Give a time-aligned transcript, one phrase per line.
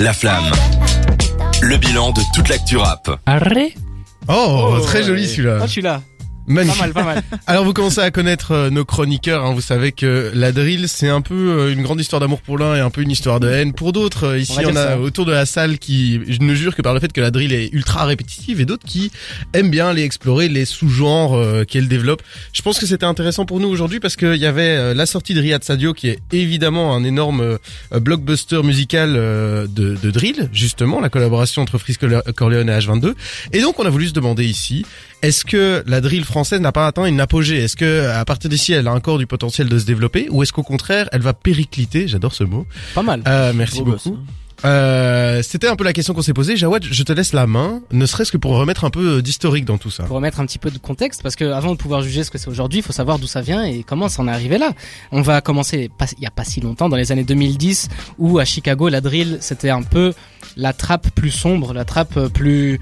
[0.00, 0.44] La flamme.
[1.62, 3.10] Le bilan de toute l'actu rap.
[3.26, 3.74] Arrête
[4.28, 5.58] Oh, Oh, très joli celui-là.
[5.62, 6.02] Ah, tu l'as.
[6.48, 6.78] Magnifique.
[6.78, 7.22] Pas mal, pas mal.
[7.46, 9.52] Alors vous commencez à connaître euh, nos chroniqueurs, hein.
[9.52, 12.74] vous savez que la drill c'est un peu euh, une grande histoire d'amour pour l'un
[12.74, 14.24] et un peu une histoire de haine pour d'autres.
[14.28, 14.98] Euh, Ici On a ça.
[14.98, 17.52] autour de la salle qui je ne jure que par le fait que la drill
[17.52, 19.10] est ultra répétitive et d'autres qui
[19.52, 22.22] aiment bien les explorer, les sous-genres qu'elle développe.
[22.52, 25.40] Je pense que c'était intéressant pour nous aujourd'hui parce qu'il y avait la sortie de
[25.40, 27.58] Riyad Sadio qui est évidemment un énorme
[27.92, 33.14] blockbuster musical de, de drill, justement la collaboration entre Frisk Corleone et H22.
[33.52, 34.84] Et donc on a voulu se demander ici
[35.22, 37.58] est-ce que la drill française n'a pas atteint une apogée?
[37.58, 40.52] Est-ce que à partir d'ici, elle a encore du potentiel de se développer, ou est-ce
[40.52, 42.06] qu'au contraire, elle va péricliter?
[42.08, 42.66] J'adore ce mot.
[42.94, 43.22] Pas mal.
[43.26, 44.16] Euh, merci Beau beaucoup.
[44.20, 44.32] hein.
[44.64, 46.56] Euh, C'était un peu la question qu'on s'est posée.
[46.56, 49.78] Jawad, je te laisse la main, ne serait-ce que pour remettre un peu d'historique dans
[49.78, 50.02] tout ça.
[50.04, 52.38] Pour remettre un petit peu de contexte, parce que avant de pouvoir juger ce que
[52.38, 54.72] c'est aujourd'hui, il faut savoir d'où ça vient et comment ça en est arrivé là.
[55.12, 58.40] On va commencer pas- il y a pas si longtemps, dans les années 2010, où
[58.40, 60.12] à Chicago, la drill, c'était un peu
[60.56, 62.80] la trappe plus sombre, la trappe euh, plus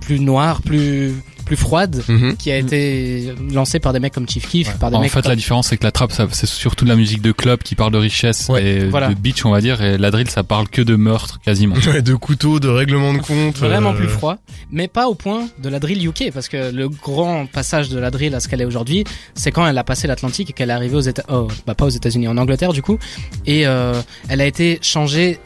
[0.00, 1.12] plus noire, plus
[1.48, 2.36] plus froide, Mhm.
[2.36, 5.22] qui a été lancée par des mecs comme Chief Keef, par des En mecs fait,
[5.22, 7.62] comme- la différence, c'est que la trappe, ça- c'est surtout de la musique de club
[7.62, 9.08] qui parle de richesse Ouais, et voilà.
[9.08, 11.74] de beach, on va dire, et la drill, ça parle que de meurtre, quasiment.
[11.98, 13.56] Ouais, de couteaux, de règlements de compte.
[13.56, 14.36] vraiment euh, plus froid,
[14.70, 18.10] mais pas au point de la drill UK, parce que le grand passage de la
[18.10, 19.04] drill à ce qu'elle est aujourd'hui,
[19.34, 21.86] c'est quand elle a passé l'Atlantique et qu'elle est arrivée aux États, oh, bah pas
[21.86, 22.98] aux États-Unis, en Angleterre du coup,
[23.46, 23.94] et euh,
[24.28, 25.38] elle a été changée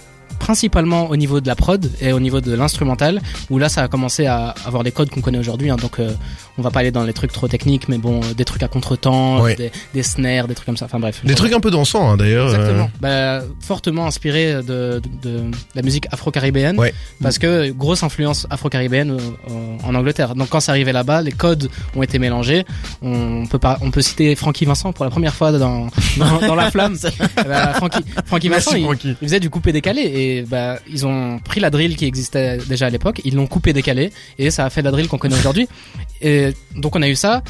[0.47, 3.89] principalement au niveau de la prod et au niveau de l'instrumental où là ça a
[3.89, 6.11] commencé à avoir les codes qu'on connaît aujourd'hui hein, donc euh,
[6.59, 8.69] on va pas aller dans les trucs trop techniques mais bon euh, des trucs à
[8.69, 9.55] contretemps Ouais.
[9.55, 12.17] des, des snares des trucs comme ça enfin bref Des trucs un peu dansants, hein,
[12.17, 12.49] d'ailleurs.
[12.49, 12.91] euh, Exactement.
[13.01, 15.41] Bah, fortement inspiré de, de, de
[15.77, 16.79] la musique afro-caribéenne.
[16.79, 16.93] Ouais.
[17.23, 20.35] Parce que grosse influence afro-caribéenne euh, en Angleterre.
[20.35, 22.65] Donc quand c'est arrivé là-bas, les codes ont été mélangés.
[23.03, 25.87] On peut pas, on peut citer Frankie Vincent pour la première fois dans,
[26.19, 26.97] dans, dans la flamme.
[27.49, 31.61] Bah, Frankie, Frankie Merci, Vincent, il, faisait du coupé décalé et bah ils ont pris
[31.61, 34.81] la drill qui existait déjà à l'époque, ils l'ont coupé décalé et ça a fait
[34.83, 35.69] la drill qu'on connaît aujourd'hui.
[36.23, 37.43] Et donc on a eu ça,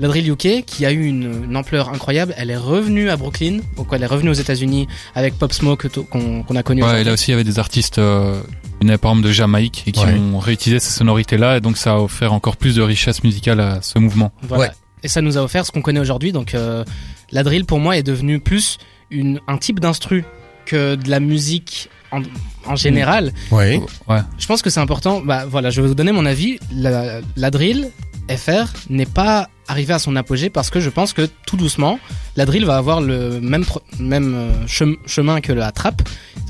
[0.00, 2.34] la drill UK qui a eu une, une ampleur incroyable.
[2.36, 6.56] Elle est revenue à Brooklyn, donc elle est revenue aux États-Unis avec Pop Smoke qu'on
[6.56, 6.82] a connu.
[6.82, 8.40] Ouais, et là aussi, il y avait des artistes, euh,
[8.82, 10.14] une par exemple de Jamaïque, et qui Ouais.
[10.18, 13.80] ont réutilisé ces sonorités-là, et donc ça a offert encore plus de richesse musicale à
[13.80, 14.32] ce mouvement.
[14.42, 14.64] Voilà.
[14.64, 14.70] Ouais.
[15.04, 16.32] Et ça nous a offert ce qu'on connaît aujourd'hui.
[16.32, 16.82] Donc euh,
[17.30, 18.78] la drill pour moi est devenue plus
[19.12, 20.24] une, un type d'instru
[20.64, 22.22] que de la musique en,
[22.72, 23.32] en général.
[23.50, 23.80] Ouais.
[24.38, 25.20] Je pense que c'est important.
[25.20, 26.58] Bah voilà, je vais vous donner mon avis.
[26.74, 27.90] La, la drill
[28.30, 31.98] FR n'est pas arrivée à son apogée parce que je pense que tout doucement,
[32.36, 33.64] la drill va avoir le même
[33.98, 36.02] même euh, chem- chemin que la trap.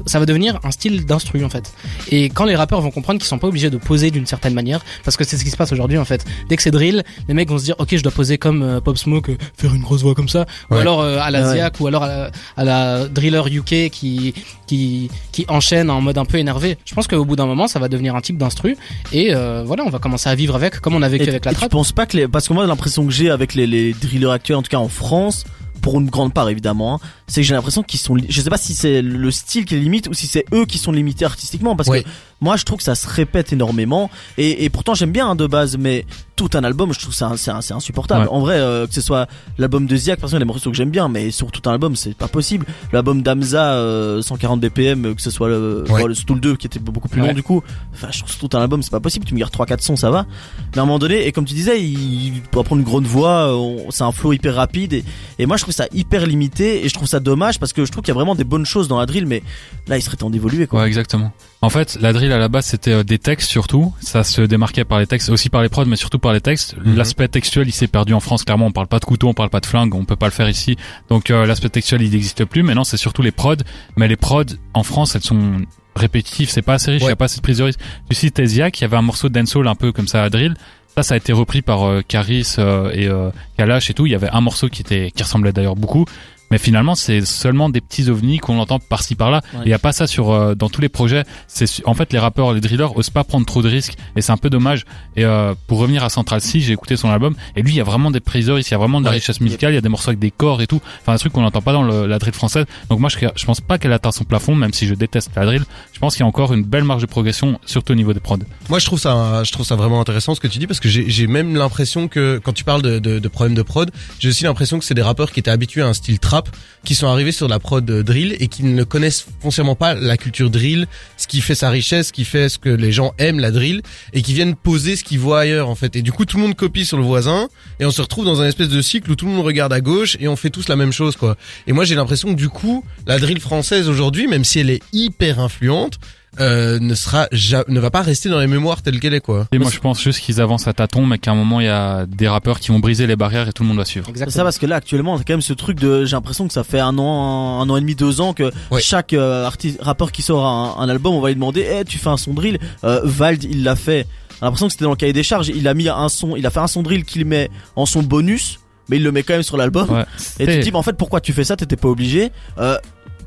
[0.07, 1.73] Ça va devenir un style d'instru en fait.
[2.11, 4.85] Et quand les rappeurs vont comprendre qu'ils sont pas obligés de poser d'une certaine manière,
[5.05, 6.25] parce que c'est ce qui se passe aujourd'hui en fait.
[6.49, 8.81] Dès que c'est drill, les mecs vont se dire ok je dois poser comme euh,
[8.81, 11.55] Pop Smoke, euh, faire une grosse voix comme ça, ou alors euh, à la Ouais.
[11.55, 14.35] Ziak, ou alors à la, à la driller UK qui
[14.67, 16.77] qui qui enchaîne en mode un peu énervé.
[16.85, 18.77] Je pense qu'au bout d'un moment ça va devenir un type d'instru
[19.13, 19.33] et
[19.65, 21.71] voilà on va commencer à vivre avec comme on a vécu Et, avec la trap.
[21.71, 24.57] penses pas que les, parce que moi l'impression que j'ai avec les, les drillers actuels,
[24.57, 25.45] en tout cas en France,
[25.83, 28.57] pour une grande part évidemment, hein, c'est que j'ai l'impression qu'ils sont, je sais pas
[28.59, 31.75] si c'est le style qui est limite ou si c'est eux qui sont limités artistiquement,
[31.77, 32.09] parce que
[32.41, 35.47] moi je trouve que ça se répète énormément et, et pourtant j'aime bien hein, de
[35.47, 36.05] base, mais
[36.37, 38.23] tout un album je trouve ça c'est insupportable.
[38.25, 38.29] Ouais.
[38.31, 39.27] En vrai, euh, que ce soit
[39.59, 41.73] l'album de Ziak, il y a des morceaux que j'aime bien, mais sur tout un
[41.73, 42.67] album c'est pas possible.
[42.93, 46.05] L'album d'Amza, euh, 140 BPM, que ce soit le, Ouais.
[46.07, 47.63] le Stool 2 qui était beaucoup plus long du coup.
[47.95, 49.25] Enfin, je trouve que tout un album c'est pas possible.
[49.25, 50.27] Tu me gardes 3-4 sons, ça va.
[50.75, 53.53] Mais à un moment donné, et comme tu disais, il doit prendre une grande voix,
[53.91, 55.05] c'est un flow hyper rapide et,
[55.39, 57.91] et moi je trouve ça hyper limité et je trouve ça dommage parce que je
[57.93, 59.43] trouve qu'il y a vraiment des bonnes choses dans la drill mais
[59.87, 60.81] là il serait temps d'évoluer quoi.
[60.83, 61.33] Ouais, exactement.
[61.63, 63.93] En fait, la drill à la base, c'était euh, des textes surtout.
[64.01, 66.77] Ça se démarquait par les textes, aussi par les prods, mais surtout par les textes.
[66.85, 66.97] Mhm.
[66.97, 68.45] L'aspect textuel, il s'est perdu en France.
[68.45, 70.33] Clairement, on parle pas de couteau, on parle pas de flingue, on peut pas le
[70.33, 70.77] faire ici.
[71.09, 72.63] Donc euh, l'aspect textuel, il n'existe plus.
[72.63, 73.57] Maintenant, c'est surtout les prods.
[73.97, 74.45] Mais les prods,
[74.75, 75.63] en France, elles sont
[75.97, 76.51] répétitives.
[76.51, 77.11] C'est pas assez riche, il Ouais.
[77.11, 77.81] y a pas assez de prise de risque.
[78.11, 80.55] Tu cites il y avait un morceau de dancehall un peu comme ça à drill.
[80.95, 84.07] Ça, ça a été repris par euh, Caris euh, et euh, Kalash et tout.
[84.07, 86.07] Il y avait un morceau qui était qui ressemblait d'ailleurs beaucoup.
[86.51, 89.43] Mais finalement, c'est seulement des petits ovnis qu'on entend par-ci par-là.
[89.55, 89.61] Ouais.
[89.65, 91.25] Il y a pas ça sur euh, dans tous les projets.
[91.49, 94.33] C'est en fait les rappeurs, les drillers osent pas prendre trop de risques et c'est
[94.33, 94.85] un peu dommage.
[95.17, 97.81] Et euh, pour revenir à Central C, j'ai écouté son album et lui, il y
[97.81, 99.17] a vraiment des risques, il y a vraiment de la Ouais.
[99.17, 100.81] richesse musicale, il y a des morceaux avec des corps et tout.
[101.03, 102.65] Enfin, un truc qu'on n'entend pas dans le- la drill française.
[102.91, 105.47] Donc moi, je, je pense pas qu'elle atteint son plafond, même si je déteste la
[105.47, 105.65] drill.
[105.93, 108.21] Je pense qu'il y a encore une belle marge de progression, surtout au niveau des
[108.21, 108.39] prods.
[108.69, 110.89] Moi, je trouve ça, je trouve ça vraiment intéressant ce que tu dis parce que
[110.89, 114.29] j'ai j'ai même l'impression que quand tu parles de, de, de problèmes de prod, j'ai
[114.29, 116.36] aussi l'impression que c'est des rappeurs qui étaient habitués à un style trap,
[116.85, 120.17] qui sont arrivés sur la prod euh, drill et qui ne connaissent foncièrement pas la
[120.17, 120.87] culture drill,
[121.17, 123.83] ce qui fait sa richesse, ce qui fait ce que les gens aiment la drill
[124.13, 125.97] et qui viennent poser ce qu'ils voient ailleurs en fait.
[125.97, 127.49] Et du coup, tout le monde copie sur le voisin
[127.81, 129.81] et on se retrouve dans un espèce de cycle où tout le monde regarde à
[129.81, 131.37] gauche et on fait tous la même chose quoi.
[131.67, 134.83] Et moi, j'ai l'impression que du coup, la drill française aujourd'hui, même si elle est
[134.93, 135.99] hyper influente,
[136.41, 139.47] euh, ne sera ja- ne va pas rester dans les mémoires telle qu'elle est quoi.
[139.53, 141.69] Et moi, je pense juste qu'ils avancent à tâtons, mais qu'à un moment, il y
[141.71, 144.07] a des rappeurs qui vont briser les barrières et tout le monde va suivre.
[144.07, 144.37] C'est Exactement.
[144.37, 146.65] ça parce que là actuellement, t'as quand même ce truc de, j'ai l'impression que ça
[146.65, 148.81] fait un an, un an et demi, deux ans que Ouais.
[148.81, 151.99] chaque euh, artiste, rappeur qui sort un, un album, on va lui demander, eh, tu
[151.99, 152.59] fais un son drill.
[152.85, 154.07] Euh, Vald, il l'a fait.
[154.31, 155.49] J'ai l'impression que c'était dans le cahier des charges.
[155.49, 158.03] Il a mis un son, il a fait un son drill qu'il met en son
[158.03, 158.59] bonus,
[158.91, 159.89] mais il le met quand même sur l'album.
[159.91, 160.05] Ouais.
[160.39, 161.57] Et tu te dis, mais en fait, pourquoi tu fais ça?
[161.57, 162.31] T'étais pas obligé.
[162.59, 162.77] Euh,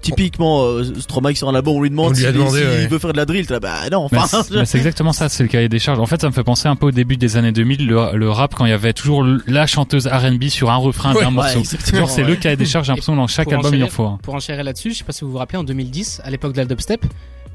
[0.02, 2.88] typiquement, euh, Stromae qui sort un album, on lui demande s'il ouais.
[2.88, 3.46] veut faire de la drill.
[3.46, 4.26] T'es là, bah non, enfin.
[4.44, 6.00] c'est mais c'est exactement ça, c'est le cahier des charges.
[6.00, 8.30] En fait, ça me fait penser un peu au début des années 2000, le, le
[8.30, 11.34] rap, quand il y avait toujours la chanteuse R&B sur un refrain Ouais, d'un ouais,
[11.34, 11.64] morceau.
[11.94, 12.28] Genre, c'est ouais.
[12.30, 14.18] le cahier des charges, j'ai l'impression, dans chaque album, il en faut.
[14.22, 16.58] Pour enchérir là-dessus, je sais pas si vous vous rappelez, en 2010, à l'époque de
[16.58, 17.06] la dubstep,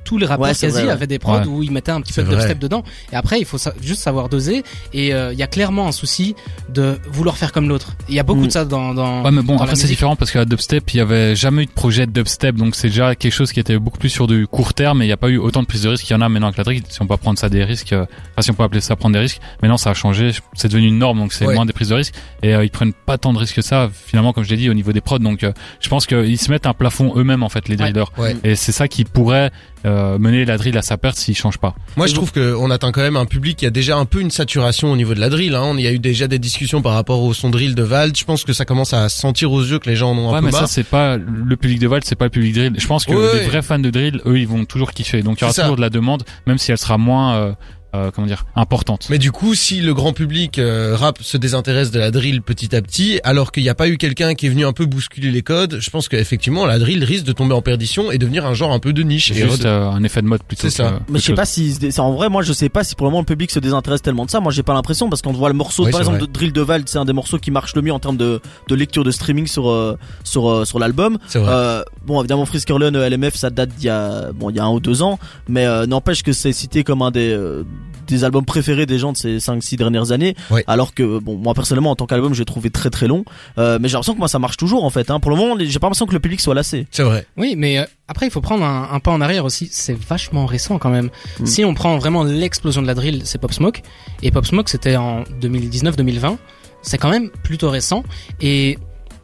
[0.05, 0.91] tous les rappeurs Ouais, quasi vrai, ouais.
[0.91, 1.47] avaient des prods Ouais.
[1.47, 2.85] où ils mettaient un petit peu de dubstep dedans.
[3.13, 4.63] Et après, il faut sa- juste savoir doser.
[4.93, 6.35] Et euh, il y a clairement un souci
[6.69, 7.97] de vouloir faire comme l'autre.
[8.09, 8.47] Il y a beaucoup Mm.
[8.47, 8.95] de ça dans.
[8.95, 11.63] dans Ouais, mais bon, la après, c'est différent parce qu'à dubstep, il y avait jamais
[11.63, 14.27] eu de projet de dubstep, donc c'est déjà quelque chose qui était beaucoup plus sur
[14.27, 16.15] du court terme et il n'y a pas eu autant de prise de risque qu'il
[16.15, 16.83] y en a maintenant avec la drill.
[16.89, 19.15] Si on peut prendre ça des risques, euh, enfin, si on peut appeler ça prendre
[19.15, 21.55] des risques, maintenant ça a changé, c'est devenu une norme, donc c'est Ouais.
[21.55, 23.91] moins des prises de risque et euh, ils prennent pas tant de risques que ça,
[23.93, 26.51] finalement, comme je l'ai dit, au niveau des prods, donc euh, je pense qu'ils se
[26.51, 27.93] mettent un plafond eux-mêmes, en fait, les Ouais.
[27.93, 28.11] drillers.
[28.19, 28.37] Ouais.
[28.45, 29.51] Et c'est ça qui pourrait
[29.85, 31.75] euh, mener la drill à sa perte s'ils changent pas.
[31.97, 34.31] Moi, je trouve qu'on atteint quand même un public qui a déjà un peu une
[34.31, 35.55] saturation au niveau de la drill.
[35.55, 35.63] Hein.
[35.65, 38.17] On y a eu déjà des discussions par rapport au son drill de Vald.
[38.17, 40.39] Je pense que ça commence à sentir aux yeux que les gens en ont un
[40.41, 40.63] peu mais marre.
[40.63, 42.73] ça, c'est pas le public de Val, c'est pas le public drill.
[42.79, 43.47] Je pense que Ouais, les ouais.
[43.47, 45.23] vrais fans de drill, eux, ils vont toujours kiffer.
[45.23, 47.53] Donc il y aura toujours de la demande, même si elle sera moins, euh,
[47.95, 49.07] euh, comment dire, importante.
[49.11, 52.75] Mais du coup, si le grand public euh, rap se désintéresse de la drill petit
[52.75, 55.31] à petit, alors qu'il n'y a pas eu quelqu'un qui est venu un peu bousculer
[55.31, 58.55] les codes, je pense qu'effectivement la drill risque de tomber en perdition et devenir un
[58.55, 59.33] genre un peu de niche.
[59.33, 60.63] C'est Et juste euh, un effet de mode plutôt.
[60.63, 61.01] C'est ça.
[61.07, 61.37] que- Mais je sais chose.
[61.37, 63.51] pas si c'est en vrai moi je sais pas si pour le moment le public
[63.51, 64.41] se désintéresse tellement de ça.
[64.41, 66.27] Moi j'ai pas l'impression parce qu'on voit le morceau Oui, par exemple vrai.
[66.27, 68.41] de Drill de Vald, c'est un des morceaux qui marche le mieux en termes de,
[68.69, 71.19] de lecture de streaming sur euh, sur euh, sur l'album.
[71.29, 71.53] C'est vrai.
[71.55, 74.71] Euh, bon évidemment Frisk LMF ça date d'il y a bon il y a un
[74.71, 75.19] ou deux ans,
[75.49, 77.65] mais euh, n'empêche que c'est cité comme un des euh,
[78.07, 80.35] des albums préférés des gens de ces 5 6 dernières années
[80.67, 83.25] alors que bon moi personnellement en tant qu'album j'ai trouvé très très long
[83.59, 85.21] euh, mais j'ai l'impression que moi ça marche toujours en fait hein.
[85.21, 87.27] pour le moment j'ai pas l'impression que le public soit lassé C'est vrai.
[87.37, 89.69] Oui, mais euh, après, il faut prendre un, un pas en arrière aussi.
[89.71, 91.11] C'est vachement récent quand même.
[91.41, 91.47] Mm.
[91.47, 93.83] Si on prend vraiment l'explosion de la drill, c'est Pop Smoke.
[94.23, 96.37] Et Pop Smoke, c'était en 2019-2020.
[96.83, 98.05] C'est quand même plutôt récent.
[98.41, 98.79] Et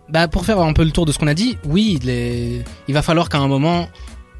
[0.08, 2.62] bah, pour faire un peu le tour de ce qu'on a dit, oui, les...
[2.88, 3.88] il va falloir qu'à un moment,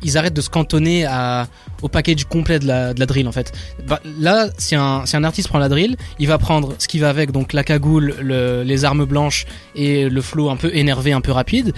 [0.02, 1.48] ils arrêtent de se cantonner à,
[1.82, 3.52] au package complet de la, de la drill en fait.
[3.86, 6.98] Bah, là, si un, si un artiste prend la drill, il va prendre ce qui
[6.98, 11.12] va avec, donc la cagoule, le- les armes blanches et le flow un peu énervé,
[11.12, 11.72] un peu rapide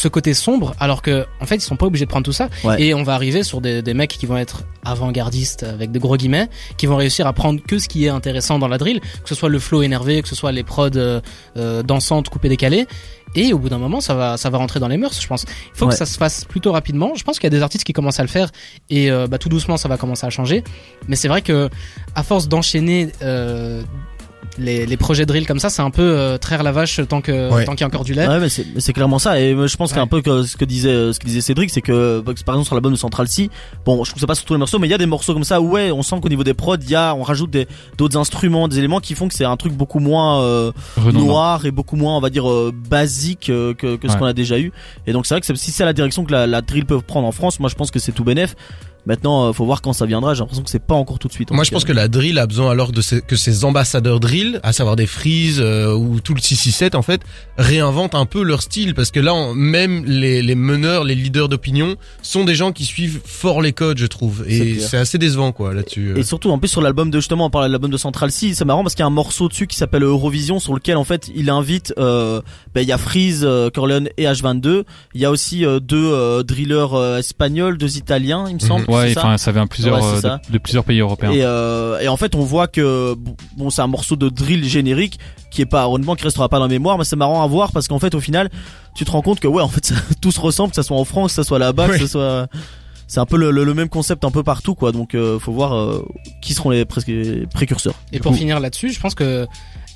[0.00, 2.48] ce côté sombre, alors que en fait ils sont pas obligés de prendre tout ça.
[2.64, 2.82] Ouais.
[2.82, 6.16] Et on va arriver sur des, des mecs qui vont être avant-gardistes avec des gros
[6.16, 6.48] guillemets,
[6.78, 9.34] qui vont réussir à prendre que ce qui est intéressant dans la drill, que ce
[9.34, 11.20] soit le flow énervé, que ce soit les prods euh,
[11.56, 12.86] euh, dansantes, coupées, décalées.
[13.36, 15.44] Et au bout d'un moment, ça va, ça va rentrer dans les mœurs, je pense.
[15.44, 15.92] Il faut Ouais.
[15.92, 17.12] que ça se fasse plutôt rapidement.
[17.14, 18.50] Je pense qu'il y a des artistes qui commencent à le faire
[18.88, 20.64] et euh, bah, tout doucement, ça va commencer à changer.
[21.06, 21.68] Mais c'est vrai que
[22.16, 23.10] à force d'enchaîner
[24.60, 27.50] les, les projets drill comme ça, c'est un peu euh, traire la vache tant que
[27.50, 27.64] Ouais.
[27.64, 28.28] tant qu'il y a encore du lait.
[28.28, 29.40] Ouais, mais c'est, clairement ça.
[29.40, 29.96] Et euh, je pense Ouais.
[29.96, 32.54] qu'un peu que ce que disait, euh, ce que disait Cédric, c'est que, bah, par
[32.54, 33.50] exemple, sur l'album de Central C,
[33.84, 35.06] bon, je trouve que c'est pas sur tous les morceaux, mais il y a des
[35.06, 37.22] morceaux comme ça où, ouais, on sent qu'au niveau des prods, il y a, on
[37.22, 37.66] rajoute des,
[37.98, 40.72] d'autres instruments, des éléments qui font que c'est un truc beaucoup moins, euh,
[41.12, 44.18] noir et beaucoup moins, on va dire, euh, basique euh, que, que ce Ouais.
[44.18, 44.72] qu'on a déjà eu.
[45.06, 47.00] Et donc, c'est vrai que c'est- si c'est la direction que la, la drill peut
[47.00, 48.54] prendre en France, moi, je pense que c'est tout bénef.
[49.06, 50.34] Maintenant, euh, faut voir quand ça viendra.
[50.34, 51.50] J'ai l'impression que c'est pas encore tout de suite.
[51.52, 54.20] en Moi, je pense que la drill a besoin alors de ces- que ces ambassadeurs
[54.20, 57.22] drill, à savoir des Freeze euh, ou tout le 667 en fait,
[57.58, 61.48] réinventent un peu leur style parce que là, on- même les, les meneurs, les leaders
[61.48, 65.52] d'opinion sont des gens qui suivent fort les codes, je trouve, et c'est assez décevant
[65.52, 66.10] quoi là-dessus.
[66.10, 66.16] euh.
[66.16, 68.52] Et surtout, en plus, sur l'album de justement, on parlait de l'album de Central C,
[68.54, 71.04] c'est marrant parce qu'il y a un morceau dessus qui s'appelle Eurovision, sur lequel en
[71.04, 72.40] fait il invite, euh,
[72.74, 74.84] ben, il y a Freeze, euh, Corleone et H22.
[75.14, 78.84] Il y a aussi euh, deux euh, drillers euh, espagnols, deux Italiens, il me semble.
[78.90, 80.40] Ouais, c'est ça enfin, ça vient plusieurs, Ouais, c'est euh, ça.
[80.48, 81.30] de, de plusieurs pays européens.
[81.32, 83.16] Et, euh, et en fait, on voit que
[83.56, 85.18] bon, c'est un morceau de drill générique
[85.50, 87.72] qui est pas honnêtement qui restera pas dans la mémoire, mais c'est marrant à voir
[87.72, 88.50] parce qu'en fait, au final,
[88.94, 90.96] tu te rends compte que ouais, en fait, ça, tout se ressemble, que ça soit
[90.96, 91.98] en France, que ça soit là-bas, Ouais.
[91.98, 92.46] que ça soit
[93.06, 95.50] c'est un peu le, le- le même concept un peu partout quoi donc euh, faut
[95.50, 96.06] voir euh,
[96.40, 97.10] qui seront les presque
[97.52, 99.48] précurseurs Et Du pour coup- finir là-dessus, je pense que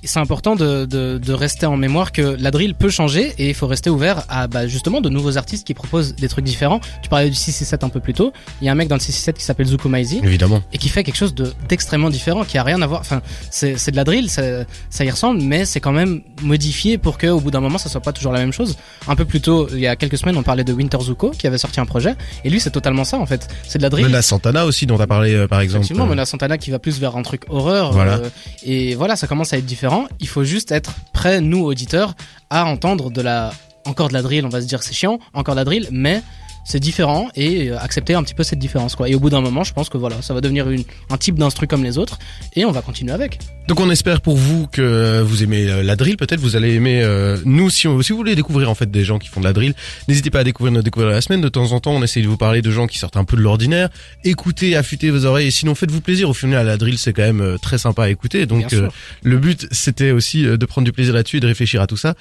[0.06, 3.54] c'est important de, de, de rester en mémoire que la drill peut changer et il
[3.54, 6.80] faut rester ouvert à bah, justement de nouveaux artistes qui proposent des trucs différents.
[7.02, 8.32] Tu parlais du 667 un peu plus tôt.
[8.60, 10.62] Il y a un mec dans le 667 qui s'appelle Zuko Maizi Évidemment.
[10.72, 13.00] et qui fait quelque chose de d'extrêmement différent, qui a rien à voir.
[13.00, 14.42] Enfin, c'est c'est de la drill, ça,
[14.90, 17.88] ça y ressemble, mais c'est quand même modifié pour que au bout d'un moment ça
[17.88, 18.76] soit pas toujours la même chose.
[19.08, 21.46] Un peu plus tôt, il y a quelques semaines, on parlait de Winter Zuko qui
[21.46, 23.48] avait sorti un projet et lui c'est totalement ça en fait.
[23.66, 24.06] C'est de la drill.
[24.06, 25.84] Mena Santana aussi dont t'as parlé euh, par exemple.
[25.84, 27.92] Effectivement, Mona Santana qui va plus vers un truc horreur.
[27.92, 28.16] Voilà.
[28.16, 28.28] euh,
[28.64, 29.93] et voilà, ça commence à être différent.
[30.20, 32.14] Il faut juste être prêt, nous auditeurs,
[32.50, 33.52] à entendre de la
[33.86, 34.46] encore de la drill.
[34.46, 36.22] On va se dire c'est chiant, encore de la drill, mais
[36.64, 38.96] c'est différent et euh, accepter un petit peu cette différence.
[39.06, 40.66] Et au bout d'un moment, je pense que voilà, ça va devenir
[41.10, 42.18] un type d'instru comme les autres
[42.54, 43.38] et on va continuer avec.
[43.66, 47.00] Donc on espère pour vous que vous aimez euh, la drill, peut-être vous allez aimer
[47.02, 49.46] euh, nous si, on- si vous voulez découvrir en fait des gens qui font de
[49.46, 49.72] la drill,
[50.06, 51.40] n'hésitez pas à découvrir notre découverte de la semaine.
[51.40, 53.38] De temps en temps, on essaye de vous parler de gens qui sortent un peu
[53.38, 53.88] de l'ordinaire.
[54.22, 56.28] Écoutez, affûtez vos oreilles et sinon faites-vous plaisir.
[56.28, 58.44] Au final, la drill c'est quand même euh, très sympa à écouter.
[58.44, 58.88] Donc euh,
[59.22, 61.96] le but c'était aussi euh, de prendre du plaisir là-dessus et de réfléchir à tout
[61.96, 62.16] ça.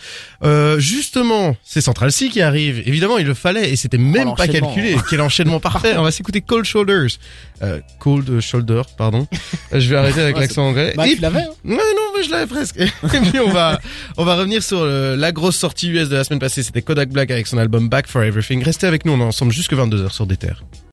[0.45, 2.81] Euh, justement, c'est Central C qui arrive.
[2.85, 4.73] Évidemment, il le fallait et c'était même pas l'enchaînement.
[4.73, 4.95] calculé.
[5.09, 5.95] Quel enchaînement parfait.
[5.97, 7.17] On va s'écouter Cold Shoulders.
[7.63, 9.25] Euh, Cold Shoulder, pardon.
[9.74, 10.93] Euh, Je vais arrêter avec Ouais, l'accent anglais.
[10.98, 11.39] Bah Et tu l'avais.
[11.41, 11.50] hein.
[11.63, 12.77] Ouais, non, mais je l'avais presque.
[12.79, 13.79] Et puis on va,
[14.17, 16.62] on va revenir sur la grosse sortie US de la semaine passée.
[16.62, 18.62] C'était Kodak Black avec son album Back for Everything.
[18.63, 20.63] Restez avec nous, on est ensemble jusque 22h sur des terres.